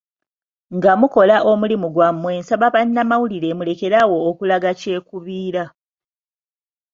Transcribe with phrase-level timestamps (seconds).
[0.75, 5.63] Nga mukola omulimu gwammwe nsaba bannamawulire mulekerawo okulaga kyekubiira.